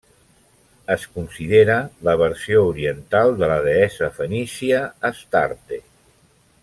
Es 0.93 1.03
considera 1.17 1.75
la 2.07 2.15
versió 2.21 2.63
oriental 2.71 3.37
de 3.43 3.51
la 3.53 3.59
deessa 3.67 4.11
fenícia 4.17 4.81
Astarte. 5.11 5.81